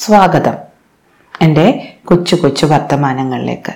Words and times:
സ്വാഗതം. 0.00 0.54
എന്റെ 1.40 1.96
കൊച്ചു 2.04 2.36
കൊച്ചു 2.36 2.66
വർത്തമാനങ്ങളിലേക്ക്. 2.66 3.72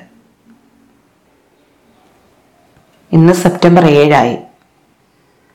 ഇന്ന് 3.12 3.32
സെപ്റ്റംബർ 3.32 3.84
ഏഴായി. 3.84 4.38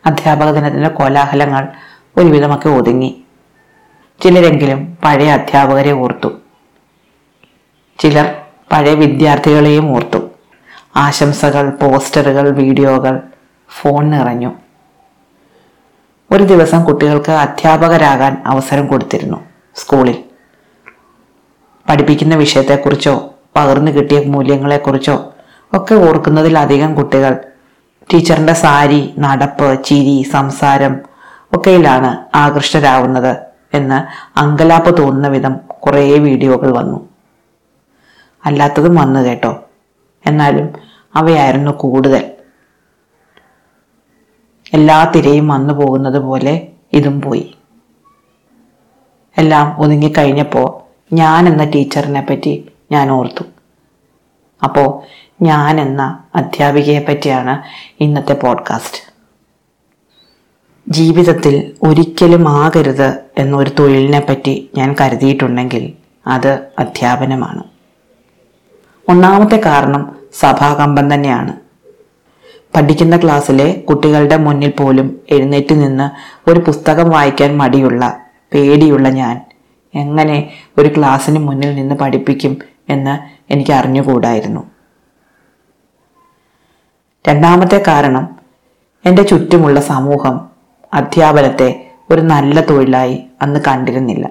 അധ്യാപക 0.05 0.51
ദിനത്തിന്റെ 0.51 0.89
കോലാഹലങ്ങൾ 0.89 1.67
ഒരുവിധമൊക്കെ 2.17 2.69
ഒതുങ്ങി. 2.69 3.23
ചിലരെങ്കിലും 4.23 4.97
പഴയ 5.03 5.31
അധ്യാപകരെ 5.31 5.91
ഓർത്തു. 5.91 6.27
ചിലർ 7.99 8.35
പഴയ 8.71 8.93
വിദ്യാർത്ഥികളെയും 8.93 9.95
ഓർത്തു. 9.95 10.29
ആശംസകൾ 10.95 11.69
പോസ്റ്ററുകൾ 11.69 12.49
വീഡിയോകൾ 12.49 13.21
ഫോൺ 13.69 14.09
നിറഞ്ഞു. 14.09 14.55
ഒരു 16.31 16.43
ദിവസം 16.43 16.83
കുട്ടികൾക്ക് 16.83 17.31
അധ്യാപകരാകാൻ 17.31 18.43
അവസരം 18.45 18.87
കൊടുത്തിരുന്നു 18.87 19.45
സ്കൂളിൽ. 19.75 20.28
പഠിപ്പിക്കുന്ന 21.89 22.35
വിഷയത്തെക്കുറിച്ചോ 22.35 23.33
പകർന്നു 23.55 23.91
കിട്ടിയ 23.91 24.23
മൂല്യങ്ങളെക്കുറിച്ചോ 24.25 25.33
ഒക്കെ 25.73 25.95
ഓർക്കുന്നതിലധികം 25.95 26.95
കുട്ടികൾ. 26.95 27.37
ടീച്ചറിന്റെ 28.13 28.53
സാരി 28.53 29.13
നടപ്പ് 29.19 29.83
ചിരി 29.83 30.21
സംസാരം 30.21 30.99
ഒക്കെയിലാണ് 31.53 32.37
ആകൃഷ്ടരാകുന്നത് 32.37 33.37
എന്ന് 33.73 34.29
അങ്കലാപ്പ് 34.39 34.97
തോന്നുന്ന 34.97 35.27
വിധം 35.27 35.55
കുറേ 35.55 36.19
വീഡിയോകൾ 36.19 36.77
വന്നു. 36.77 37.09
അല്ലാത്തതും 38.45 38.95
വന്നു 38.95 39.19
കേട്ടോ. 39.19 39.63
എന്നാലും 40.25 40.69
അവയായിരുന്നു 41.15 41.71
കൂടുതൽ. 41.71 42.31
എല്ലാ 44.73 45.11
തിരയും 45.15 45.47
വന്നു 45.47 45.73
പോകുന്നത് 45.73 46.19
പോലെ 46.19 46.67
ഇതും 46.93 47.21
പോയി. 47.21 47.55
എല്ലാം 49.37 49.75
ഒതുങ്ങിക്കഴിഞ്ഞപ്പോൾ 49.77 50.88
ഞാൻ 51.13 51.47
എന്ന 51.47 51.63
ടീച്ചറിനെ 51.63 52.27
പറ്റി 52.29 52.65
ഞാൻ 52.91 53.11
ഓർത്തു. 53.11 53.43
അപ്പോൾ 54.63 55.01
ഞാൻ 55.41 55.81
എന്ന 55.81 56.23
അധ്യാപികയെ 56.35 57.05
പറ്റിയാണ് 57.09 57.63
ഇന്നത്തെ 57.99 58.33
പോഡ്കാസ്റ്റ്. 58.33 59.13
ജീവിതത്തിൽ 60.89 61.71
ഒരിക്കലും 61.83 62.49
ആകരുത് 62.49 63.19
എന്നൊരു 63.37 63.71
തൊഴിലിനെ 63.79 64.19
പറ്റി 64.19 64.69
ഞാൻ 64.77 64.95
കരുതിയിട്ടുണ്ടെങ്കിൽ 65.01 65.93
അത് 66.27 66.59
അധ്യാപനമാണ്. 66.79 67.63
ഒന്നാമത്തെ 69.09 69.61
കാരണം 69.65 70.15
സഭാകമ്പം 70.39 71.13
തന്നെയാണ്. 71.13 71.53
പഠിക്കുന്ന 72.75 73.17
ക്ലാസ്സിലെ 73.17 73.83
കുട്ടികളുടെ 73.89 74.37
മുന്നിൽ 74.37 74.69
പോലും 74.69 75.19
എഴുന്നേറ്റ് 75.29 75.73
നിന്ന് 75.73 76.09
ഒരു 76.49 76.59
പുസ്തകം 76.59 77.09
വായിക്കാൻ 77.09 77.57
മടിയുള്ള 77.57 78.21
പേടിയുള്ള 78.53 79.09
ഞാൻ 79.09 79.48
എങ്ങനെ 79.95 80.53
ഒരു 80.77 80.89
ക്ലാസ്സിന് 80.97 81.39
മുന്നിൽ 81.39 81.75
നിന്ന് 81.75 81.95
പഠിപ്പിക്കും 81.95 82.57
എന്ന് 82.89 83.39
എനിക്ക് 83.53 83.71
അറിഞ്ഞുകൂടായിരുന്നു 83.71 84.71
രണ്ടാമത്തെ 87.27 87.83
കാരണം 87.87 88.35
എന്റെ 89.05 89.23
ചുറ്റുമുള്ള 89.23 89.79
സമൂഹം 89.79 90.49
അധ്യാപനത്തെ 90.93 91.91
ഒരു 92.09 92.21
നല്ല 92.21 92.59
തൊഴിലായി 92.61 93.23
അന്ന് 93.41 93.59
കണ്ടിരുന്നില്ല. 93.67 94.29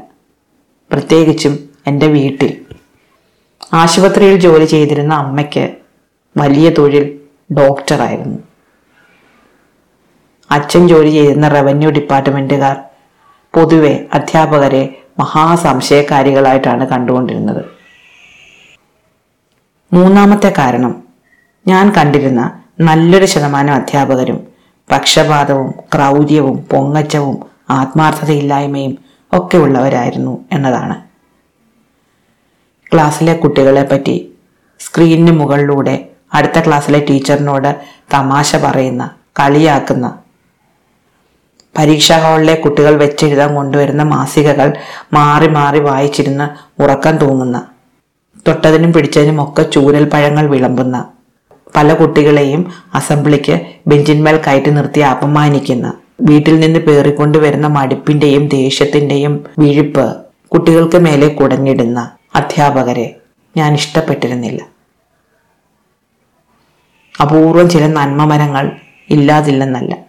പ്രത്യേകിച്ചും 0.93 1.69
എന്റെ 1.87 2.07
വീട്ടിൽ. 2.07 2.65
ആശുപത്രിയിൽ 3.73 4.41
ജോലി 4.41 4.65
ചെയ്തിരുന്ന 4.65 5.15
അമ്മയ്ക്ക് 5.15 5.75
വലിയ 6.37 6.71
തൊഴിൽ 6.71 7.21
ഡോക്ടറായിരുന്നു. 7.53 8.39
അച്ഛൻ 10.51 10.89
ജോലി 10.89 11.11
ചെയ്തിരുന്ന 11.11 11.49
റവന്യൂ 11.49 11.91
ഡിപ്പാർട്ട്മെന്റുകാർ 11.91 12.77
പൊതുവെ 13.55 14.07
അധ്യാപകരെ 14.15 15.03
മഹാസംശയക്കാരികളായിട്ടാണ് 15.19 16.87
കണ്ടുകൊണ്ടിരുന്നത്. 16.89 17.65
മൂന്നാമത്തെ 19.93 20.53
കാരണം 20.59 21.03
ഞാൻ 21.67 21.93
കണ്ടിരുന്ന 21.97 22.61
നല്ലൊരു 22.81 23.25
ശതമാനം 23.25 23.75
അധ്യാപകരും 23.75 24.47
പക്ഷപാതവും 24.91 25.71
ക്രൗര്യവും 25.95 26.57
പൊങ്ങച്ചവും 26.65 27.37
ആത്മാർത്ഥതയില്ലായ്മയും 27.71 28.99
ഒക്കെ 29.33 29.57
ഉള്ളവരായിരുന്നു 29.59 30.45
എന്നതാണ്. 30.53 30.97
ക്ലാസ്സിലെ 32.93 33.35
കുട്ടികളെ 33.35 33.83
പറ്റി 33.83 34.35
സ്ക്രീനിന് 34.81 35.41
മുകളിലൂടെ 35.41 36.09
അടുത്ത 36.35 36.59
ക്ലാസ്സിലെ 36.67 37.01
ടീച്ചറിനോട് 37.09 37.77
തമാശ 38.13 38.57
പറയുന്ന 38.57 39.11
കളിയാക്കുന്ന 39.41 40.19
പരീക്ഷാ 41.79 42.19
ഹാളിലെ 42.19 42.55
കുട്ടികൾ 42.55 42.97
വെച്ചെഴുതാൻ 42.97 43.55
കൊണ്ടുവരുന്ന 43.55 44.03
മാസികകൾ 44.03 44.77
മാറി 45.13 45.49
മാറി 45.49 45.79
വായിച്ചിരുന്ന് 45.79 46.81
ഉറക്കം 46.83 47.17
തൂങ്ങുന്ന. 47.17 47.67
തൊട്ടതിനും 48.49 48.93
പിടിച്ചതിനും 48.93 49.43
ഒക്കെ 49.43 49.63
ചൂരൽ 49.63 50.05
പഴങ്ങൾ 50.05 50.47
വിളമ്പുന്ന. 50.47 51.09
പല 51.77 51.95
കുട്ടികളെയും 51.95 52.73
അസംബ്ലിക്ക് 52.95 53.61
ബെഞ്ചിന്മേൽ 53.87 54.41
കയറ്റി 54.47 54.71
നിർത്തി 54.71 55.01
അപമാനിക്കുന്ന. 55.01 55.93
വീട്ടിൽ 56.21 56.61
നിന്ന് 56.61 56.79
പേറിക്കൊണ്ടുവരുന്ന 56.79 57.67
മടുപ്പിന്റെയും 57.67 58.49
ദേഷ്യത്തിന്റെയും 58.49 59.45
വിഴിപ്പ് 59.59 60.17
കുട്ടികൾക്ക് 60.49 60.97
മേലെ 60.97 61.29
കുടഞ്ഞിടുന്ന. 61.29 62.11
അധ്യാപകരെ 62.35 63.17
ഞാൻ 63.57 63.75
ഇഷ്ടപ്പെട്ടിരുന്നില്ല. 63.75 64.63
അപൂർവം 67.23 67.71
ചില 67.71 67.87
നന്മമരങ്ങൾ 67.87 68.73
ഇല്ലാതില്ലെന്നല്ല. 69.11 70.08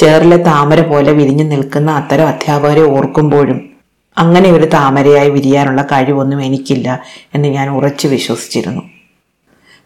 ചേറിലെ 0.00 0.36
താമര 0.36 0.80
പോലെ 0.80 1.12
വിരിഞ്ഞു 1.12 1.44
നിൽക്കുന്ന 1.44 1.90
അത്തരം 1.90 2.26
അധ്യാപകരെ 2.26 2.82
ഓർക്കുമ്പോഴും 2.82 3.70
അങ്ങനെ 4.18 4.50
ഒരു 4.50 4.64
താമരയായി 4.64 5.30
വിരിയാനുള്ള 5.30 5.82
കഴിവൊന്നും 5.82 6.42
എനിക്കില്ല 6.42 7.00
എന്ന് 7.34 7.48
ഞാൻ 7.48 7.70
ഉറച്ചു 7.70 8.08
വിശ്വസിച്ചിരുന്നു. 8.08 8.82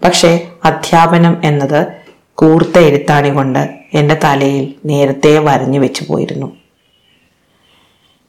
പക്ഷേ 0.04 0.48
അധ്യാപനം 0.64 1.40
എന്നത് 1.44 1.86
കൂർത്ത 2.34 2.78
എഴുത്താണി 2.78 3.28
കൊണ്ട് 3.28 3.74
എന്റെ 3.94 4.16
തലയിൽ 4.24 4.74
നേരത്തെ 4.84 5.38
വരഞ്ഞു 5.38 5.78
വെച്ചു 5.78 6.04
പോയിരുന്നു. 6.08 6.46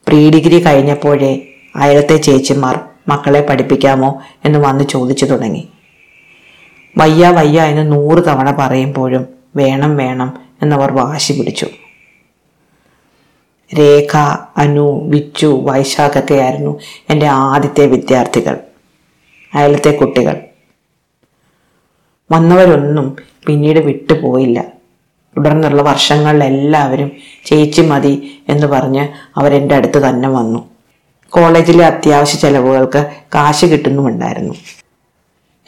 പ്രീ 0.08 0.30
ഡിഗ്രി 0.30 0.64
കഴിഞ്ഞപ്പോഴേ 0.66 1.40
അയലത്തെ 1.76 2.16
ചേച്ചിമാർ 2.16 2.80
മക്കളെ 3.08 3.40
പഠിപ്പിക്കാമോ 3.40 4.22
എന്ന് 4.44 4.58
വന്ന് 4.58 4.84
ചോദിച്ചു 4.84 5.24
തുടങ്ങി. 5.24 5.68
വയ്യ 6.98 7.26
വയ്യ 7.28 7.62
എന്ന് 7.62 7.92
നൂറ് 7.92 8.24
തവണ 8.24 8.56
പറയുമ്പോഴും 8.58 9.26
വേണം 9.56 9.96
വേണം 9.96 10.45
എന്നവർ 10.62 10.92
വാശി 10.92 11.32
പിടിച്ചു. 11.32 11.66
രേഖ 13.78 14.16
അനു 14.56 15.08
വിച്ചു 15.08 15.60
വൈശാഖൊക്കെയായിരുന്നു 15.64 16.80
എന്റെ 17.10 17.26
ആദ്യത്തെ 17.26 17.86
വിദ്യാർത്ഥികൾ 17.86 18.58
അയലത്തെ 19.54 19.90
കുട്ടികൾ. 19.90 20.40
വന്നവരൊന്നും 22.32 23.16
പിന്നീട് 23.46 23.78
വിട്ടുപോയില്ല. 23.78 24.64
തുടർന്നുള്ള 25.36 25.82
വർഷങ്ങളിൽ 25.82 26.44
എല്ലാവരും 26.44 27.12
ചേച്ചി 27.44 27.82
മതി 27.82 28.42
എന്ന് 28.48 28.66
പറഞ്ഞ് 28.66 29.08
അവരെന്റെ 29.36 29.74
അടുത്ത് 29.74 29.98
തന്നെ 29.98 30.28
വന്നു. 30.28 30.68
കോളേജിലെ 31.28 31.86
അത്യാവശ്യ 31.86 32.38
ചെലവുകൾക്ക് 32.38 33.10
കാശ് 33.34 33.66
കിട്ടുന്നുമുണ്ടായിരുന്നു. 33.66 34.54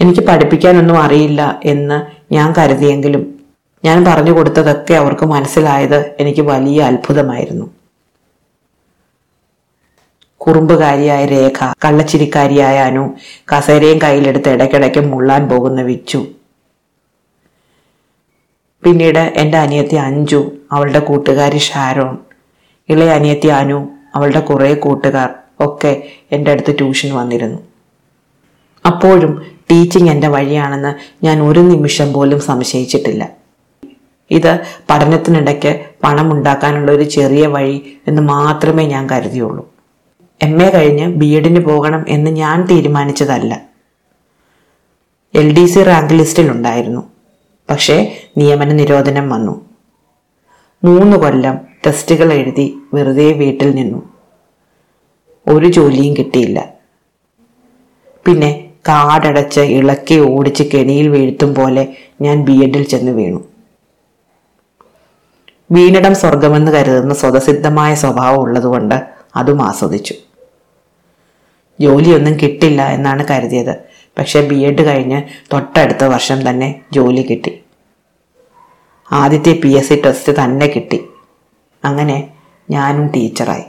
എനിക്ക് 0.00 0.20
പഠിപ്പിക്കാനൊന്നും 0.20 0.99
അറിയില്ല 0.99 1.60
എന്ന് 1.65 2.06
ഞാൻ 2.34 2.55
കരുതിയെങ്കിലും 2.59 3.38
ഞാൻ 3.84 4.05
പറഞ്ഞു 4.05 4.33
കൊടുത്തതൊക്കെ 4.33 4.94
അവർക്ക് 4.94 5.27
മനസ്സിലായത് 5.27 6.16
എനിക്ക് 6.21 6.41
വലിയ 6.41 6.83
അത്ഭുതമായിരുന്നു. 6.83 7.66
കുറുമ്പുകാരിയായ 10.41 11.27
രേഖ 11.27 11.72
കള്ളച്ചിരിക്കാരിയായ 11.84 12.78
അനു 12.78 13.11
കസേരയും 13.53 13.99
കയ്യിലെടുത്ത് 14.03 14.49
ഇടയ്ക്കിടയ്ക്ക് 14.49 15.00
മുള്ളാൻ 15.00 15.49
പോകുന്ന 15.49 15.83
വിച്ചു. 15.83 16.27
പിന്നീട് 18.84 19.19
എന്റെ 19.19 19.59
അനിയത്തി 19.59 19.97
അഞ്ജു 19.97 20.53
അവളുടെ 20.72 20.99
കൂട്ടുകാരി 20.99 21.59
ഷാരോൺ 21.59 22.19
ഇളയ 22.88 23.11
അനിയത്തി 23.11 23.49
അനു 23.49 23.88
അവളുടെ 24.14 24.41
കുറേ 24.41 24.75
കൂട്ടുകാർ 24.75 25.35
ഒക്കെ 25.61 26.02
എന്റെ 26.32 26.50
അടുത്ത് 26.50 26.79
ട്യൂഷൻ 26.79 27.14
വന്നിരുന്നു. 27.14 27.58
അപ്പോഴും 28.87 29.32
ടീച്ചിങ് 29.70 30.11
എന്റെ 30.11 30.29
വഴിയാണെന്ന് 30.29 30.93
ഞാൻ 31.25 31.43
ഒരു 31.43 31.61
നിമിഷം 31.61 32.12
പോലും 32.12 32.41
സംശയിച്ചിട്ടില്ല. 32.41 33.31
ഇത് 34.30 34.60
പഠനത്തിനിടയ്ക്ക് 34.90 35.86
പണം 36.04 36.32
ഉണ്ടാക്കാനുള്ള 36.32 36.92
ഒരു 36.92 37.02
ചെറിയ 37.02 37.46
വഴി 37.46 37.98
എന്ന് 38.08 38.22
മാത്രമേ 38.22 38.86
ഞാൻ 38.86 39.10
കരുതിയുള്ളൂ. 39.10 39.70
എം 40.42 40.62
എ 40.62 40.70
കഴിഞ്ഞ് 40.70 41.06
ബി 41.06 41.26
എഡിന് 41.26 41.64
പോകണം 41.64 42.04
എന്ന് 42.08 42.30
ഞാൻ 42.30 42.66
തീരുമാനിച്ചതല്ല. 42.66 43.60
എൽ 45.34 45.56
ഡി 45.56 45.66
സി 45.66 45.82
റാങ്ക് 45.82 46.14
ലിസ്റ്റിലുണ്ടായിരുന്നു. 46.14 47.10
പക്ഷേ 47.70 48.16
നിയമന 48.38 48.72
നിരോധനം 48.72 49.28
വന്നു. 49.28 49.66
മൂന്ന് 50.84 51.16
കൊല്ലം 51.16 51.58
ടെസ്റ്റുകൾ 51.86 52.32
എഴുതി 52.32 52.80
വെറുതെ 52.94 53.32
വീട്ടിൽ 53.32 53.70
നിന്നു. 53.70 54.10
ഒരു 55.48 55.66
ജോലിയും 55.66 56.16
കിട്ടിയില്ല. 56.16 56.72
പിന്നെ 58.26 58.64
കാടടച്ച് 58.88 59.60
ഇളക്കി 59.60 60.19
ഓടിച്ച് 60.19 60.62
കെണിയിൽ 60.62 61.08
വീഴ്ത്തും 61.08 61.54
പോലെ 61.54 61.88
ഞാൻ 62.20 62.44
ബി 62.44 62.64
എഡിൽ 62.64 62.82
ചെന്ന് 62.82 63.12
വീണു. 63.12 63.40
വീണിടം 65.70 66.15
സ്വർഗമെന്ന് 66.15 66.73
കരുതുന്ന 66.73 67.15
സ്വതസിദ്ധമായ 67.15 67.94
സ്വഭാവം 67.94 68.41
ഉള്ളതുകൊണ്ട് 68.41 68.94
അതും 69.37 69.62
ആസ്വദിച്ചു. 69.62 70.15
ജോലിയൊന്നും 71.81 72.35
കിട്ടില്ല 72.35 72.82
എന്നാണ് 72.82 73.25
കരുതിയത്. 73.31 73.75
പക്ഷേ 74.19 74.41
ബി 74.49 74.55
എഡ് 74.55 74.87
കഴിഞ്ഞ് 74.87 75.23
തൊട്ടടുത്ത 75.53 76.05
വർഷം 76.05 76.50
തന്നെ 76.50 76.81
ജോലി 76.93 77.26
കിട്ടി. 77.31 77.61
ആദ്യത്തെ 79.12 79.61
പി 79.65 79.69
എസ് 79.69 79.88
സി 79.88 80.03
ടെസ്റ്റ് 80.06 80.32
തന്നെ 80.44 80.67
കിട്ടി. 80.67 81.00
അങ്ങനെ 81.85 82.31
ഞാനും 82.71 83.06
ടീച്ചറായി. 83.06 83.62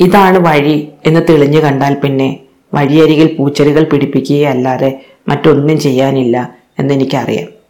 ഇതാണ് 0.00 0.38
വഴി 0.38 0.92
എന്ന് 1.06 1.20
തെളിഞ്ഞു 1.28 1.58
കണ്ടാൽ 1.58 1.94
പിന്നെ 1.94 2.40
വഴിയരികിൽ 2.74 3.36
പൂച്ചെടികൾ 3.36 3.84
പിടിപ്പിക്കുകയല്ലാതെ 3.84 5.04
മറ്റൊന്നും 5.28 5.80
ചെയ്യാനില്ല 5.80 6.58
എന്നെനിക്കറിയാം. 6.78 7.61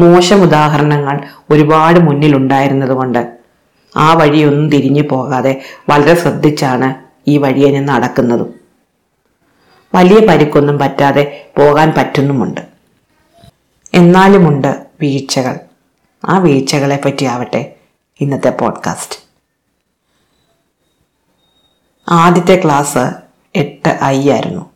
മോശം 0.00 0.42
ഉദാഹരണങ്ങൾ 0.42 1.20
ഒരുപാട് 1.50 2.00
മുന്നിലുണ്ടായിരുന്നതുകൊണ്ട് 2.00 3.38
ആ 3.96 4.14
വഴിയൊന്നും 4.14 4.70
തിരിഞ്ഞു 4.70 5.02
പോകാതെ 5.02 5.62
വളരെ 5.88 6.14
ശ്രദ്ധിച്ചാണ് 6.14 6.94
ഈ 7.30 7.38
വഴിയെ 7.38 7.70
ഞാൻ 7.70 7.86
നടക്കുന്നതും. 7.86 8.54
വലിയ 9.94 10.26
പരിക്കൊന്നും 10.26 10.78
പറ്റാതെ 10.78 11.50
പോകാൻ 11.56 11.92
പറ്റുന്നുമുണ്ട്. 11.96 12.60
എന്നാലുമുണ്ട് 13.94 14.86
വീഴ്ചകൾ. 15.00 15.58
ആ 16.24 16.38
വീഴ്ചകളെ 16.38 17.00
പറ്റിയാവട്ടെ 17.04 17.74
ഇന്നത്തെ 18.20 18.50
പോഡ്കാസ്റ്റ്. 18.50 19.18
ആദ്യത്തെ 22.08 22.60
ക്ലാസ് 22.64 23.10
എട്ട് 23.54 23.98
ഐ 24.04 24.30
ആയിരുന്നു. 24.30 24.70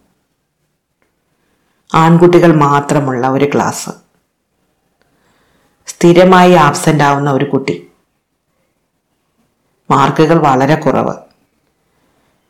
ആൺകുട്ടികൾ 1.94 2.56
മാത്രമുള്ള 2.56 3.28
ഒരു 3.28 3.50
ക്ലാസ്. 3.54 4.09
സ്ഥിരമായി 5.90 6.52
ആബ്സെന്റ് 6.52 7.04
ആവുന്ന 7.04 7.30
ഒരു 7.30 7.44
കുട്ടി. 7.44 7.90
മാർക്കുകൾ 9.90 10.38
വളരെ 10.38 10.74
കുറവ്. 10.74 11.14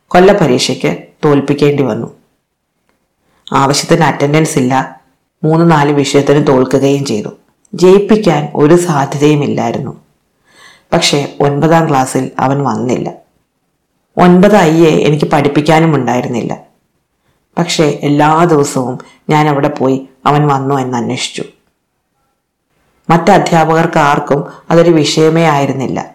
കൊല്ല 0.08 0.32
പരീക്ഷയ്ക്ക് 0.32 1.04
തോൽപ്പിക്കേണ്ടി 1.25 1.82
വന്നു. 1.82 2.16
ആവശ്യത്തിന് 3.52 4.04
അറ്റൻഡൻസ് 4.04 4.58
ഇല്ല. 4.58 5.00
മൂന്ന് 5.44 5.70
നാല് 5.70 5.92
വിഷയത്തിന് 5.92 6.46
തോൽക്കുകയും 6.46 7.04
ചെയ്തു. 7.04 7.28
ജയിപ്പിക്കാൻ 7.75 8.52
ഒരു 8.54 8.76
സാധ്യതയും 8.76 9.44
ഇല്ലായിരുന്നു. 9.44 10.04
പക്ഷേ 10.92 11.37
ഒൻപതാം 11.40 11.88
ക്ലാസ്സിൽ 11.88 12.31
അവൻ 12.38 12.64
വന്നില്ല. 12.64 13.12
ഒൻപത് 14.16 14.56
അയ്യെ 14.56 14.90
എനിക്ക് 14.90 15.25
പഠിപ്പിക്കാനും 15.25 15.94
ഉണ്ടായിരുന്നില്ല. 15.94 16.66
പക്ഷേ 17.58 17.84
എല്ലാ 17.84 18.44
ദിവസവും 18.44 18.98
ഞാൻ 19.31 19.48
അവിടെ 19.48 19.69
പോയി 19.69 20.08
അവൻ 20.26 20.48
വന്നു 20.48 20.75
എന്ന് 20.75 20.98
അന്വേഷിച്ചു. 20.98 21.44
മറ്റ് 23.10 23.30
അധ്യാപകർക്ക് 23.30 23.98
ആർക്കും 23.98 24.44
അതൊരു 24.70 24.90
വിഷയമേ 24.90 25.44
ആയിരുന്നില്ല. 25.44 26.10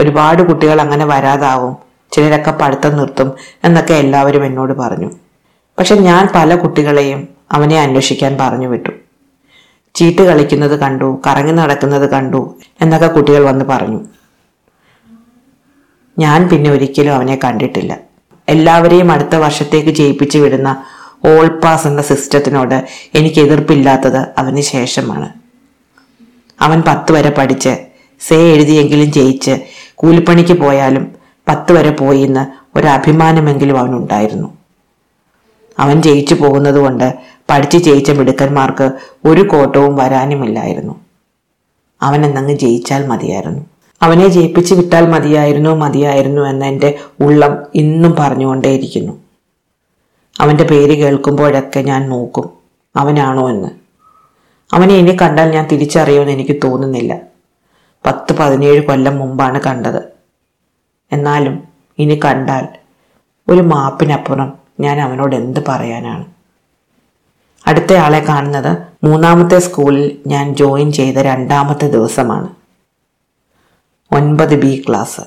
ഒരുപാട് 0.00 0.42
കുട്ടികൾ 0.42 0.80
അങ്ങനെ 0.80 1.04
വരാതാവും. 1.04 1.76
ചിലരൊക്കെ 2.12 2.50
പഠിത്തം 2.50 2.96
നിർത്തും 2.96 3.32
എന്നൊക്കെ 3.64 3.94
എല്ലാവരും 3.94 4.44
എന്നോട് 4.44 4.72
പറഞ്ഞു. 4.72 5.10
പക്ഷെ 5.78 5.94
ഞാൻ 5.94 6.28
പല 6.34 6.54
കുട്ടികളെയും 6.54 7.28
അവനെ 7.52 7.80
അന്വേഷിക്കാൻ 7.80 8.38
പറഞ്ഞു 8.40 8.66
വിട്ടു. 8.66 8.90
ചീട്ട് 9.94 10.22
കളിക്കുന്നത് 10.22 10.80
കണ്ടു 10.80 11.22
കറങ്ങി 11.26 11.52
നടക്കുന്നത് 11.52 12.10
കണ്ടു 12.10 12.54
എന്നൊക്കെ 12.80 13.06
കുട്ടികൾ 13.06 13.44
വന്ന് 13.44 13.64
പറഞ്ഞു. 13.64 14.00
ഞാൻ 16.18 16.48
പിന്നെ 16.48 16.70
ഒരിക്കലും 16.70 17.14
അവനെ 17.14 17.38
കണ്ടിട്ടില്ല. 17.44 17.98
എല്ലാവരെയും 18.48 19.12
അടുത്ത 19.12 19.34
വർഷത്തേക്ക് 19.34 19.88
ജയിപ്പിച്ചു 19.88 20.38
വിടുന്ന 20.38 20.84
ഓൾ 21.24 21.46
പാസ് 21.48 21.86
എന്ന 21.86 22.02
സിസ്റ്റത്തിനോട് 22.02 22.86
എനിക്ക് 23.14 23.40
എതിർപ്പില്ലാത്തത് 23.40 24.26
അവന് 24.38 24.60
ശേഷമാണ്. 24.60 25.45
അവൻ 26.60 26.82
പത്ത് 26.86 27.12
വരെ 27.12 27.30
പഠിച്ച് 27.38 27.76
സേ 28.20 28.54
എഴുതിയെങ്കിലും 28.54 29.12
ജയിച്ച് 29.12 29.60
കൂലിപ്പണിക്ക് 29.94 30.52
പോയാലും 30.52 31.14
പത്ത് 31.48 31.72
വരെ 31.72 31.90
പോയി 31.90 32.20
എന്ന് 32.20 32.78
ഒരു 32.78 32.86
അഭിമാനമെങ്കിലും 32.86 33.78
അവനുണ്ടായിരുന്നു. 33.78 34.58
അവൻ 35.78 36.02
ജയിച്ചു 36.02 36.34
പോകുന്നത് 36.34 36.74
കൊണ്ട് 36.74 37.14
പഠിച്ച് 37.50 37.78
ജയിച്ച 37.78 38.10
മിടുക്കന്മാർക്ക് 38.10 38.92
ഒരു 39.24 39.40
കോട്ടവും 39.40 39.96
വരാനുമില്ലായിരുന്നു. 39.96 41.00
അവൻ 42.02 42.24
എന്നങ്ങ് 42.24 42.54
ജയിച്ചാൽ 42.54 43.06
മതിയായിരുന്നു. 43.06 43.64
അവനെ 44.02 44.28
ജയിപ്പിച്ച് 44.28 44.74
വിട്ടാൽ 44.74 45.08
മതിയായിരുന്നു 45.08 45.70
മതിയായിരുന്നു 45.70 46.42
എന്ന് 46.42 46.66
എന്റെ 46.66 46.98
ഉള്ളം 47.20 47.56
ഇന്നും 47.74 48.14
പറഞ്ഞുകൊണ്ടേയിരിക്കുന്നു. 48.18 49.12
അവന്റെ 50.40 50.64
പേര് 50.64 50.98
കേൾക്കുമ്പോഴൊക്കെ 50.98 51.80
ഞാൻ 51.80 52.08
നോക്കും 52.08 52.50
അവനാണോ 52.96 53.50
എന്ന്. 53.50 53.85
അവനെ 54.72 54.94
ഇനി 54.94 55.16
കണ്ടാൽ 55.22 55.50
ഞാൻ 55.50 55.68
തിരിച്ചറിയുമെന്ന് 55.68 56.32
എനിക്ക് 56.32 56.56
തോന്നുന്നില്ല. 56.64 57.20
പത്ത് 58.06 58.32
പതിനേഴ് 58.32 58.82
കൊല്ലം 58.82 59.18
മുമ്പാണ് 59.18 59.60
കണ്ടത്. 59.60 60.02
എന്നാലും 61.12 61.68
ഇനി 61.98 62.20
കണ്ടാൽ 62.24 62.68
ഒരു 63.48 63.60
മാപ്പിനപ്പുറം 63.60 64.52
ഞാൻ 64.80 65.00
അവനോട് 65.00 65.36
എന്ത് 65.36 65.60
പറയാനാണ്? 65.68 66.24
അടുത്ത 67.66 67.92
ആളെ 67.92 68.18
കാണുന്നത് 68.18 68.78
മൂന്നാമത്തെ 69.04 69.58
സ്കൂളിൽ 69.58 70.18
ഞാൻ 70.26 70.54
ജോയിൻ 70.54 70.92
ചെയ്ത 70.92 71.16
രണ്ടാമത്തെ 71.16 71.86
ദിവസമാണ്. 71.86 72.48
ഒൻപത് 74.12 74.60
ബി 74.60 74.84
ക്ലാസ്. 74.88 75.20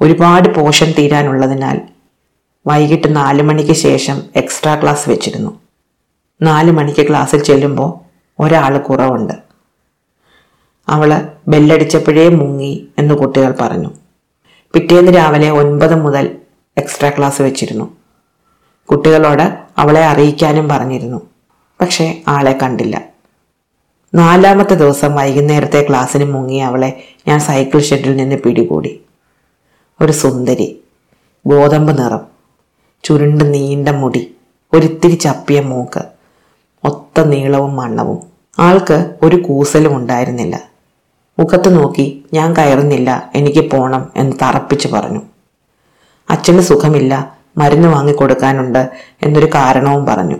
ഒരുപാട് 0.00 0.54
പോഷൻ 0.54 0.94
തീരാനുള്ളതിനാൽ 0.98 1.80
വൈകിട്ട് 2.66 3.16
നാല് 3.16 3.42
മണിക്ക് 3.42 3.72
ശേഷം 3.72 4.22
എക്സ്ട്രാ 4.36 4.82
ക്ലാസ് 4.82 5.08
വെച്ചിരുന്നു. 5.08 5.60
നാല് 6.42 6.70
മണിക്ക് 6.70 7.08
ക്ലാസ്സിൽ 7.08 7.42
ചെല്ലുമ്പോൾ 7.42 8.05
ഒരാൾ 8.40 8.78
കുറവുണ്ട്. 8.78 9.32
അവൾ 10.88 11.28
ബെല്ലടിച്ചപ്പോഴേ 11.48 12.28
മുങ്ങി 12.28 12.88
എന്ന് 12.98 13.14
കുട്ടികൾ 13.14 13.54
പറഞ്ഞു. 13.60 13.90
പിറ്റേന്ന് 14.74 15.16
രാവിലെ 15.16 15.50
ഒൻപത് 15.50 15.94
മുതൽ 15.94 16.36
എക്സ്ട്രാ 16.78 17.10
ക്ലാസ് 17.10 17.42
വെച്ചിരുന്നു. 17.42 17.96
കുട്ടികളോട് 18.90 19.58
അവളെ 19.78 20.04
അറിയിക്കാനും 20.04 20.68
പറഞ്ഞിരുന്നു. 20.68 21.20
പക്ഷേ 21.80 22.22
ആളെ 22.28 22.58
കണ്ടില്ല. 22.62 23.02
നാലാമത്തെ 24.14 24.74
ദിവസം 24.74 25.14
വൈകുന്നേരത്തെ 25.14 25.86
ക്ലാസ്സിന് 25.88 26.32
മുങ്ങി 26.32 26.58
അവളെ 26.58 27.02
ഞാൻ 27.28 27.40
സൈക്കിൾ 27.40 27.78
ഷെഡിൽ 27.80 28.16
നിന്ന് 28.16 28.36
പിടികൂടി. 28.36 29.00
ഒരു 30.00 30.12
സുന്ദരി 30.12 30.80
ഗോതമ്പ് 31.46 32.02
നിറം 32.02 32.20
ചുരുണ്ട് 33.04 33.54
നീണ്ട 33.54 33.88
മുടി 33.88 34.34
ഒരിത്തിരി 34.72 35.14
ചപ്പിയ 35.14 35.60
മൂക്ക്. 35.60 36.15
ഒത്ത 36.86 37.20
നീളവും 37.24 37.76
മണ്ണവും. 37.76 38.18
ആൾക്ക് 38.58 39.14
ഒരു 39.22 39.36
കൂസലും 39.36 39.96
ഉണ്ടായിരുന്നില്ല. 39.96 40.56
മുഖത്ത് 41.38 41.70
നോക്കി 41.76 42.24
ഞാൻ 42.34 42.56
കയറുന്നില്ല 42.56 43.30
എനിക്ക് 43.34 43.70
പോണം 43.70 44.12
എന്ന് 44.16 44.36
തറപ്പിച്ചു 44.42 44.88
പറഞ്ഞു. 44.88 45.22
അച്ഛന് 46.30 46.60
സുഖമില്ല 46.60 47.36
മരുന്ന് 47.58 47.88
വാങ്ങിക്കൊടുക്കാനുണ്ട് 47.88 48.90
എന്നൊരു 49.22 49.46
കാരണവും 49.46 50.06
പറഞ്ഞു. 50.06 50.38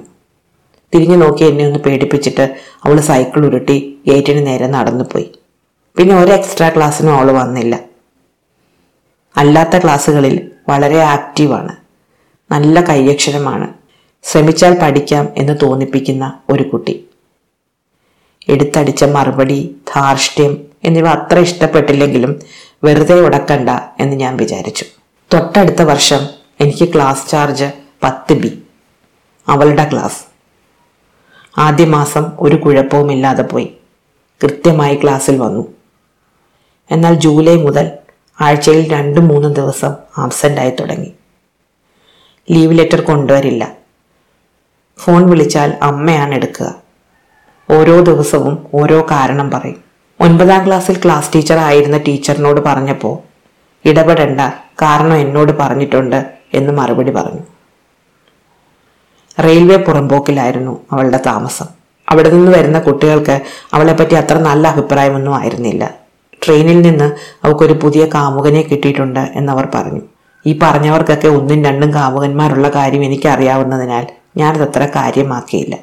തിരിഞ്ഞു 0.94 1.16
നോക്കി 1.16 1.44
എന്നെ 1.44 1.66
ഒന്ന് 1.66 1.78
പേടിപ്പിച്ചിട്ട് 1.78 2.56
അവൾ 2.84 3.00
സൈക്കിൾ 3.00 3.46
ഉരുട്ടി 3.46 3.98
ഗേറ്റിന് 4.08 4.46
നേരെ 4.46 4.66
നടന്നുപോയി. 4.66 5.28
പിന്നെ 5.98 6.14
ഒരു 6.16 6.32
എക്സ്ട്രാ 6.32 6.68
ക്ലാസ്സിനും 6.68 7.14
അവൾ 7.14 7.30
വന്നില്ല. 7.32 7.80
അല്ലാത്ത 9.36 9.76
ക്ലാസ്സുകളിൽ 9.78 10.50
വളരെ 10.68 11.00
ആക്റ്റീവാണ്. 11.02 11.72
നല്ല 12.52 12.80
കൈയക്ഷരമാണ്. 12.80 13.68
ശ്രമിച്ചാൽ 14.26 14.78
പഠിക്കാം 14.82 15.28
എന്ന് 15.36 15.58
തോന്നിപ്പിക്കുന്ന 15.62 16.38
ഒരു 16.50 16.62
കുട്ടി. 16.62 17.04
എടുത്തടിച്ച 18.48 19.04
മറുപടി 19.04 19.76
ധാർഷ്ട്യം 19.96 20.64
എന്നിവ 20.84 21.08
അത്ര 21.08 21.38
ഇഷ്ടപ്പെട്ടില്ലെങ്കിലും 21.38 22.40
വെറുതെ 22.84 23.20
ഉടക്കണ്ട 23.20 23.70
എന്ന് 23.98 24.16
ഞാൻ 24.16 24.36
വിചാരിച്ചു. 24.36 24.84
തൊട്ടടുത്ത 25.34 25.82
വർഷം 25.82 26.28
എനിക്ക് 26.60 26.94
ക്ലാസ് 26.94 27.30
ചാർജ് 27.30 27.72
പത്ത് 28.02 28.32
ബി. 28.32 28.62
അവളുടെ 29.48 29.90
ക്ലാസ്. 29.92 30.24
ആദ്യ 31.58 31.84
മാസം 31.84 32.26
ഒരു 32.40 32.56
കുഴപ്പവും 32.56 33.12
ഇല്ലാതെ 33.12 33.42
പോയി. 33.42 33.70
കൃത്യമായി 34.42 34.96
ക്ലാസ്സിൽ 34.96 35.38
വന്നു. 35.38 35.74
എന്നാൽ 36.90 37.14
ജൂലൈ 37.14 37.56
മുതൽ 37.56 37.90
ആഴ്ചയിൽ 38.40 38.92
രണ്ടും 38.92 39.28
മൂന്നും 39.28 39.52
ദിവസം 39.52 39.94
ആബ്സെന്റ് 40.18 40.60
ആയി 40.60 40.70
തുടങ്ങി. 40.70 41.12
Leave 42.50 42.78
letter 42.78 43.00
കൊണ്ടുവരില്ല. 43.00 43.85
ഫോൺ 44.98 45.30
വിളിച്ചാൽ 45.30 45.74
അമ്മയാണ് 45.82 46.34
എടുക്കുക. 46.34 46.74
ഓരോ 47.70 48.00
ദിവസവും 48.00 48.66
ഓരോ 48.74 49.06
കാരണം 49.10 49.50
പറയും. 49.50 49.80
ഒൻപതാം 50.20 50.66
ക്ലാസ്സിൽ 50.66 51.00
ക്ലാസ് 51.04 51.30
ടീച്ചർ 51.34 51.58
ആയിരുന്ന 51.58 51.98
ടീച്ചറിനോട് 51.98 52.60
പറഞ്ഞപ്പോൾ 52.60 53.18
ഇടപെടണ്ട 53.88 54.40
കാരണം 54.82 55.16
എന്നോട് 55.16 55.52
പറഞ്ഞിട്ടുണ്ട് 55.52 56.32
എന്ന് 56.54 56.72
മറുപടി 56.72 57.10
പറഞ്ഞു. 57.10 57.42
റെയിൽവേ 59.40 59.76
പുറമ്പോക്കിലായിരുന്നു 59.76 60.80
അവളുടെ 60.92 61.20
താമസം. 61.26 61.66
അവിടെ 62.10 62.30
നിന്ന് 62.30 62.58
വരുന്ന 62.58 62.78
കുട്ടികൾക്ക് 62.78 63.40
അവളെപ്പറ്റി 63.74 64.14
അത്ര 64.14 64.34
നല്ല 64.38 64.68
അഭിപ്രായമൊന്നും 64.68 65.34
ആയിരുന്നില്ല. 65.34 65.90
ട്രെയിനിൽ 66.46 66.80
നിന്ന് 66.80 67.04
അവൾക്കൊരു 67.44 67.72
പുതിയ 67.72 68.06
കാമുകനെ 68.06 68.62
കിട്ടിയിട്ടുണ്ട് 68.62 69.20
എന്നവർ 69.20 69.68
പറഞ്ഞു. 69.74 70.00
ഈ 70.46 70.58
പറഞ്ഞവർക്കൊക്കെ 70.62 71.28
ഒന്നും 71.28 71.64
രണ്ടും 71.64 71.94
കാമുകന്മാരുള്ള 71.94 72.68
കാര്യം 72.68 73.04
എനിക്ക് 73.04 73.28
അറിയാവുന്നതിനാൽ 73.28 74.06
ഞാനതത്ര 74.36 74.88
കാര്യമാക്കിയില്ല. 74.96 75.78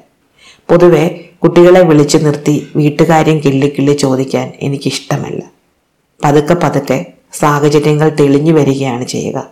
പൊതുവെ 0.70 1.20
കുട്ടികളെ 1.44 1.82
വിളിച്ചു 1.82 2.18
നിർത്തി 2.18 2.68
വീട്ടുകാര്യം 2.76 3.40
കിള്ളി 3.40 3.70
കിള്ളി 3.70 3.94
ചോദിക്കാൻ 3.94 4.54
എനിക്കിഷ്ടമല്ല. 4.62 5.44
പതുക്കെ 6.24 6.54
പതുക്കെ 6.54 7.06
സാഹചര്യങ്ങൾ 7.34 8.10
തെളിഞ്ഞു 8.10 8.52
വരികയാണ് 8.52 9.06
ചെയ്യുക. 9.06 9.48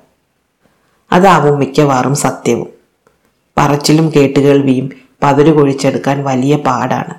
അതാവും 1.12 1.60
മിക്കവാറും 1.60 2.16
സത്യവും. 2.16 2.68
പറച്ചിലും 3.58 4.12
കേട്ടുകേൾവിയും 4.16 4.92
പതിരു 5.24 5.52
കൊഴിച്ചെടുക്കാൻ 5.52 6.24
വലിയ 6.24 6.56
പാടാണ്. 6.56 7.14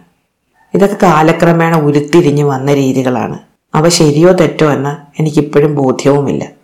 ഇതൊക്കെ 0.75 0.97
കാലക്രമേണ 1.03 1.77
ഉരുത്തിരിഞ്ഞു 1.77 2.45
വന്ന 2.45 2.75
രീതികളാണ്. 2.75 3.39
അവ 3.75 3.89
ശരിയോ 3.89 4.33
തെറ്റോ 4.33 4.73
എന്ന് 4.73 5.21
എനിക്കിപ്പോഴും 5.21 5.75
ബോധ്യവുമില്ല. 5.75 6.62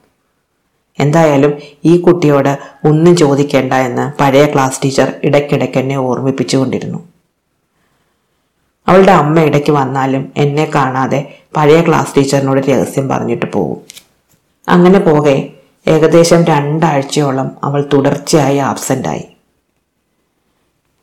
എന്തായാലും 0.99 1.53
ഈ 1.85 2.01
കുട്ടിയോട് 2.01 2.59
ഒന്നും 2.89 3.17
ചോദിക്കേണ്ട 3.17 3.73
എന്ന് 3.73 4.23
പഴയ 4.23 4.47
ക്ലാസ് 4.47 4.81
ടീച്ചർ 4.85 5.13
ഇടയ്ക്കിടയ്ക്ക് 5.25 5.79
എന്നെ 5.79 5.97
ഓർമ്മിപ്പിച്ചുകൊണ്ടിരുന്നു. 5.97 6.99
അവളുടെ 8.89 9.13
അമ്മ 9.13 9.41
ഇടയ്ക്ക് 9.41 9.71
വന്നാലും 9.71 10.33
എന്നെ 10.37 10.71
കാണാതെ 10.75 11.39
പഴയ 11.57 11.81
ക്ലാസ് 11.81 12.17
ടീച്ചറിനോട് 12.17 12.61
രഹസ്യം 12.61 13.09
പറഞ്ഞിട്ട് 13.09 13.53
പോകും. 13.53 13.81
അങ്ങനെ 14.69 14.99
പോകെ 14.99 15.53
ഏകദേശം 15.87 16.45
രണ്ടാഴ്ചയോളം 16.45 17.57
അവൾ 17.65 17.89
തുടർച്ചയായി 17.93 18.57
ആബ്സെന്റായി 18.57 19.25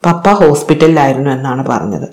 പപ്പ 0.05 0.29
ഹോസ്പിറ്റലിലായിരുന്നു 0.29 1.29
എന്നാണ് 1.31 1.65
പറഞ്ഞത്. 1.65 2.07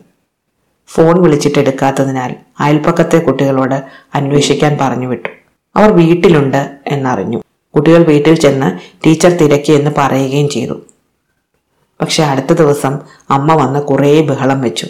ഫോൺ 0.86 1.22
വിളിച്ചിട്ട് 1.22 1.58
എടുക്കാത്തതിനാൽ 1.58 2.34
അയൽപ്പക്കത്തെ 2.60 3.18
കുട്ടികളോട് 3.18 3.82
അന്വേഷിക്കാൻ 4.14 4.78
പറഞ്ഞു 4.80 5.06
വിട്ടു. 5.06 5.28
അവർ 5.76 5.90
വീട്ടിലുണ്ട് 5.92 6.78
എന്നറിഞ്ഞു. 6.86 7.40
കുട്ടികൾ 7.74 8.02
വീട്ടിൽ 8.02 8.34
ചെന്ന് 8.34 8.78
ടീച്ചർ 9.06 9.30
തിരക്കി 9.30 9.72
എന്ന് 9.72 9.90
പറയുകയും 9.98 10.48
ചെയ്തു. 10.48 10.74
പക്ഷെ 12.00 12.22
അടുത്ത 12.22 12.52
ദിവസം 12.52 12.98
അമ്മ 13.30 13.54
വന്ന് 13.54 13.80
കുറേ 13.80 14.22
ബഹളം 14.22 14.60
വെച്ചു. 14.60 14.86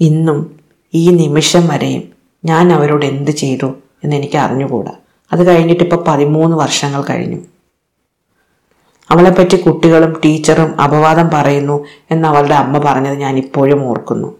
ഇന്നും 0.00 0.60
ഈ 0.94 1.10
നിമിഷം 1.10 1.68
വരെയും 1.68 2.02
ഞാൻ 2.44 2.72
അവരോട് 2.72 3.06
എന്ത് 3.06 3.30
ചെയ്തു 3.30 3.66
എന്ന് 4.04 4.16
എനിക്ക് 4.16 4.38
അറിഞ്ഞുകൂടാ. 4.38 4.92
അത് 5.32 5.46
കഴിഞ്ഞിട്ട് 5.46 5.82
ഇപ്പോൾ 5.82 6.04
പതിമൂന്ന് 6.08 6.56
വർഷങ്ങൾ 6.56 7.02
കഴിഞ്ഞു. 7.02 7.36
അവളെപ്പറ്റി 9.10 9.56
കുട്ടികളും 9.56 10.20
ടീച്ചറും 10.24 10.80
അപവാദം 10.80 11.30
പറയുന്നു 11.30 11.84
എന്ന് 12.10 12.28
അവളുടെ 12.28 12.54
അമ്മ 12.54 12.78
പറഞ്ഞത് 12.78 13.18
ഞാൻ 13.18 13.36
ഇപ്പോഴും 13.36 13.84
ഓർക്കുന്നു. 13.84 14.36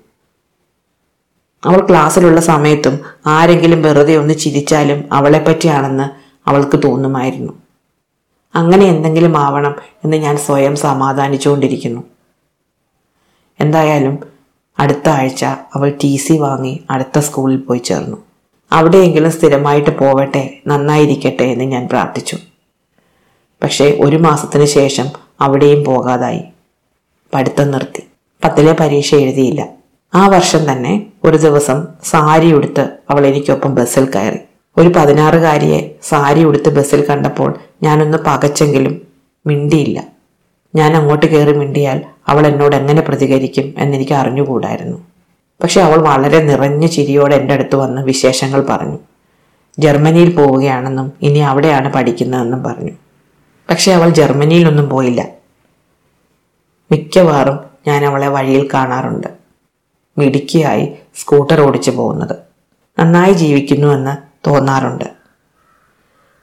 അവൾ 1.64 1.86
ക്ലാസ്സിലുള്ള 1.90 2.40
സമയത്തും 2.40 2.98
ആരെങ്കിലും 3.26 3.82
വെറുതെ 3.82 4.16
ഒന്ന് 4.16 4.34
ചിരിച്ചാലും 4.34 5.04
അവളെപ്പറ്റിയാണെന്ന് 5.12 6.36
അവൾക്ക് 6.48 6.80
തോന്നുമായിരുന്നു. 6.84 7.65
അങ്ങനെ 8.56 8.86
എന്തെങ്കിലും 8.86 9.38
ആവണം 9.38 9.74
എന്ന് 10.04 10.16
ഞാൻ 10.16 10.36
സ്വയം 10.36 10.76
സമാധാനിച്ചുകൊണ്ടിരിക്കുന്നു. 10.76 12.02
എന്തായാലും 13.60 14.18
അടുത്ത 14.78 15.08
ആഴ്ച 15.08 15.44
അവൾ 15.44 15.92
ടി 16.04 16.16
സി 16.16 16.32
വാങ്ങി 16.32 16.84
അടുത്ത 16.90 17.18
സ്കൂളിൽ 17.18 17.56
പോയി 17.56 17.78
ചേർന്നു. 17.78 18.16
അവിടെയെങ്കിലും 18.72 19.32
സ്ഥിരമായിട്ട് 19.32 19.98
പോവട്ടെ 19.98 20.60
നന്നായിരിക്കട്ടെ 20.66 21.42
എന്ന് 21.42 21.64
ഞാൻ 21.64 21.88
പ്രാർത്ഥിച്ചു. 21.88 22.38
പക്ഷേ 23.62 23.98
ഒരു 24.00 24.16
മാസത്തിന് 24.16 24.64
ശേഷം 24.64 25.06
അവിടെയും 25.40 25.84
പോകാതായി. 25.84 26.42
പഠിത്തം 27.34 27.70
നിർത്തി. 27.70 28.02
പത്തിലെ 28.44 28.76
പരീക്ഷ 28.80 29.14
എഴുതിയില്ല. 29.14 29.68
ആ 30.14 30.28
വർഷം 30.28 30.72
തന്നെ 30.72 31.06
ഒരു 31.24 31.36
ദിവസം 31.36 31.86
സാരി 32.04 32.52
ഉടുത്ത് 32.52 32.88
അവൾ 33.10 33.26
എനിക്കൊപ്പം 33.26 33.74
ബസ്സിൽ 33.74 34.04
കയറി. 34.04 34.38
ഒരു 34.76 34.88
പതിനാറുകാരിയെ 34.88 35.94
സാരി 36.02 36.44
ഉടുത്ത് 36.44 36.76
ബസ്സിൽ 36.76 37.06
കണ്ടപ്പോൾ 37.06 37.54
ഞാനൊന്ന് 37.82 38.18
പകച്ചെങ്കിലും 38.18 39.06
മിണ്ടിയില്ല. 39.46 40.06
ഞാൻ 40.74 40.96
അങ്ങോട്ട് 40.96 41.26
കയറി 41.26 41.52
മിണ്ടിയാൽ 41.52 42.02
അവൾ 42.28 42.46
എന്നോട് 42.46 42.76
എങ്ങനെ 42.76 43.00
പ്രതികരിക്കും 43.00 43.74
എന്നെനിക്ക് 43.78 44.12
അറിഞ്ഞുകൂടായിരുന്നു. 44.12 44.98
പക്ഷെ 45.62 45.80
അവൾ 45.80 45.96
വളരെ 45.96 46.42
നിറഞ്ഞ 46.42 46.86
ചിരിയോടെ 46.86 47.36
എന്റെ 47.36 47.54
അടുത്ത് 47.54 47.76
വന്ന് 47.76 48.02
വിശേഷങ്ങൾ 48.02 48.66
പറഞ്ഞു. 48.70 48.98
ജർമ്മനിയിൽ 49.78 50.36
പോവുകയാണെന്നും 50.36 51.12
ഇനി 51.22 51.38
അവിടെയാണ് 51.38 51.92
പഠിക്കുന്നതെന്നും 51.92 52.62
പറഞ്ഞു. 52.62 52.90
പക്ഷെ 53.70 53.92
അവൾ 53.92 54.08
ജർമ്മനിയിലൊന്നും 54.08 54.88
പോയില്ല. 54.88 55.28
മിക്കവാറും 56.92 57.58
ഞാൻ 57.86 58.04
അവളെ 58.04 58.28
വഴിയിൽ 58.28 58.68
കാണാറുണ്ട്. 58.74 59.26
മിടുക്കിയായി 60.18 60.92
സ്കൂട്ടർ 61.14 61.60
ഓടിച്ചു 61.60 61.90
പോകുന്നത്. 61.90 62.36
നന്നായി 62.98 63.32
ജീവിക്കുന്നുവെന്ന് 63.32 64.16
തോന്നാറുണ്ട്. 64.48 65.04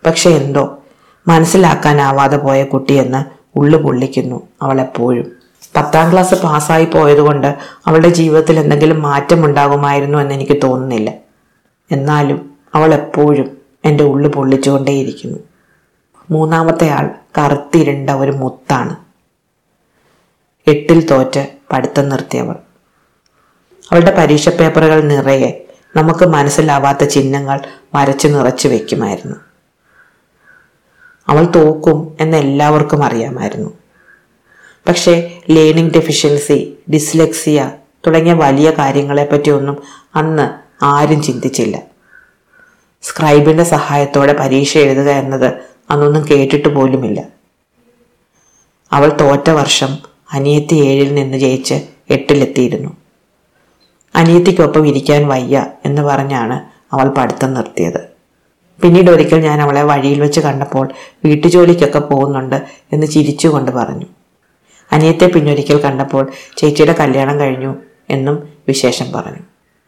പക്ഷെ 0.06 0.30
എന്തോ 0.30 0.83
മനസ്സിലാക്കാനാവാതെ 1.28 2.38
പോയ 2.38 2.64
കുട്ടിയെന്ന് 2.64 3.26
ഉള്ളു 3.56 3.78
പൊള്ളിക്കുന്നു 3.78 4.48
അവളെപ്പോഴും. 4.62 5.32
പത്താം 5.76 6.12
ക്ലാസ് 6.12 6.36
പാസ്സായി 6.36 6.86
പോയതുകൊണ്ട് 6.86 7.58
അവളുടെ 7.88 8.10
ജീവിതത്തിൽ 8.10 8.60
എന്തെങ്കിലും 8.60 9.02
മാറ്റമുണ്ടാകുമായിരുന്നു 9.02 10.18
എന്ന് 10.18 10.34
എനിക്ക് 10.34 10.62
തോന്നുന്നില്ല. 10.64 11.14
എന്നാലും 11.92 12.54
അവൾ 12.76 12.94
എപ്പോഴും 12.94 13.58
എന്റെ 13.86 14.04
ഉള്ളു 14.04 14.30
പൊള്ളിച്ചുകൊണ്ടേയിരിക്കുന്നു. 14.30 15.40
മൂന്നാമത്തെ 16.32 16.90
ആൾ 16.90 17.10
കറുത്തിരുണ്ട 17.38 18.10
ഒരു 18.10 18.32
മുത്താണ്. 18.32 18.96
എട്ടിൽ 20.68 21.08
തോറ്റ് 21.08 21.48
പഠിത്തം 21.72 22.10
നിർത്തിയവൾ. 22.10 22.56
അവളുടെ 23.92 24.16
പരീക്ഷ 24.18 24.50
പേപ്പറുകൾ 24.50 25.02
നിറയെ 25.02 25.66
നമുക്ക് 25.96 26.26
മനസ്സിലാവാത്ത 26.26 27.04
ചിഹ്നങ്ങൾ 27.04 27.60
വരച്ചു 27.96 28.28
നിറച്ചു 28.28 28.68
വെക്കുമായിരുന്നു. 28.68 29.36
അവൾ 31.30 31.46
തോക്കും 31.46 32.18
എന്ന് 32.20 32.38
എല്ലാവർക്കും 32.38 33.04
അറിയാമായിരുന്നു. 33.04 33.70
പക്ഷേ 34.88 35.42
ലേണിംഗ് 35.50 35.94
ഡെഫിഷ്യൻസി 35.94 36.78
ഡിസ്ലെക്സിയ 36.94 37.72
തുടങ്ങിയ 38.08 38.34
വലിയ 38.34 38.72
കാര്യങ്ങളെപ്പറ്റിയൊന്നും 38.72 39.78
അന്ന് 40.16 40.50
ആരും 40.86 41.24
ചിന്തിച്ചില്ല. 41.24 41.80
സ്ക്രൈബിന്റെ 43.02 43.64
സഹായത്തോടെ 43.64 44.34
പരീക്ഷ 44.34 44.78
എഴുതുക 44.78 45.10
എന്നത് 45.10 45.54
അന്നൊന്നും 45.90 46.28
കേട്ടിട്ട് 46.32 46.68
പോലുമില്ല. 46.68 47.24
അവൾ 48.92 49.18
തോറ്റ 49.22 49.50
വർഷം 49.50 49.98
അനിയത്തി 50.34 50.76
ഏഴിൽ 50.76 51.14
നിന്ന് 51.14 51.38
ജയിച്ച് 51.38 51.88
എട്ടിലെത്തിയിരുന്നു. 52.10 52.98
അനിയത്തിക്കൊപ്പം 54.16 54.88
ഇരിക്കാൻ 54.88 55.28
വയ്യ 55.28 55.66
എന്ന് 55.86 56.02
പറഞ്ഞാണ് 56.02 56.60
അവൾ 56.96 57.10
പഠിത്തം 57.10 57.54
നിർത്തിയത്. 57.54 58.13
പിന്നീട് 58.82 59.12
ഒരിക്കൽ 59.12 59.40
ഞാൻ 59.40 59.62
അവളെ 59.62 59.84
വഴിയിൽ 59.84 60.20
വെച്ച് 60.22 60.40
കണ്ടപ്പോൾ 60.40 60.94
വീട്ടുജോലിക്കൊക്കെ 61.26 62.00
പോകുന്നുണ്ട് 62.00 62.68
എന്ന് 62.92 63.08
ചിരിച്ചുകൊണ്ട് 63.08 63.72
പറഞ്ഞു. 63.72 64.08
അനിയത്തെ 64.92 65.28
പിന്നൊരിക്കൽ 65.28 65.82
കണ്ടപ്പോൾ 65.82 66.32
ചേച്ചിയുടെ 66.58 66.94
കല്യാണം 66.94 67.40
കഴിഞ്ഞു 67.40 67.76
എന്നും 68.10 68.44
വിശേഷം 68.68 69.12
പറഞ്ഞു. 69.12 69.42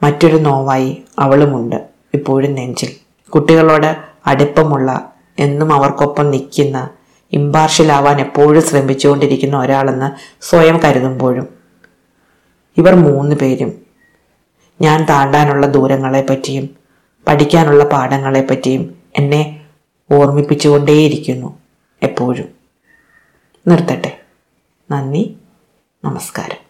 മറ്റൊരു 0.03 0.37
നോവായി 0.37 1.03
അവളുമുണ്ട് 1.19 1.75
ഇപ്പോഴും 2.13 2.53
നെഞ്ചിൽ. 2.53 2.87
കുട്ടികളോട് 3.33 3.95
അടുപ്പമുള്ള 4.27 5.11
എന്നും 5.39 5.73
അവർക്കൊപ്പം 5.73 6.31
നിൽക്കുന്ന 6.31 6.89
ഇമ്പാർഷ്യലാവാൻ 7.33 8.21
എപ്പോഴും 8.21 8.61
ശ്രമിച്ചുകൊണ്ടിരിക്കുന്ന 8.61 9.59
ഒരാളെന്ന് 9.59 10.09
സ്വയം 10.41 10.77
കരുതുമ്പോഴും 10.83 11.47
ഇവർ 12.77 12.95
മൂന്ന് 12.95 13.35
പേരും 13.35 13.71
ഞാൻ 14.81 15.05
താണ്ടാനുള്ള 15.05 15.67
ദൂരങ്ങളെപ്പറ്റിയും 15.67 16.84
പഠിക്കാനുള്ള 17.27 17.83
പാഠങ്ങളെപ്പറ്റിയും 17.83 19.01
എന്നെ 19.15 19.65
ഓർമ്മിപ്പിച്ചുകൊണ്ടേയിരിക്കുന്നു 20.11 21.59
എപ്പോഴും. 22.03 22.49
നിർത്തട്ടെ. 23.67 24.21
നന്ദി. 24.91 25.37
നമസ്കാരം. 26.03 26.64